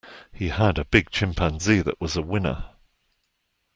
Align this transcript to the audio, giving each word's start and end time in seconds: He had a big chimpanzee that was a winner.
He 0.33 0.49
had 0.49 0.79
a 0.79 0.85
big 0.85 1.11
chimpanzee 1.11 1.81
that 1.81 2.01
was 2.01 2.17
a 2.17 2.23
winner. 2.23 2.71